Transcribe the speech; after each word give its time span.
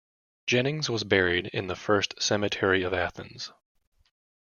Jennings 0.47 0.89
was 0.89 1.03
buried 1.03 1.45
in 1.53 1.67
the 1.67 1.75
First 1.75 2.19
Cemetery 2.19 2.81
of 2.81 2.91
Athens. 2.91 3.51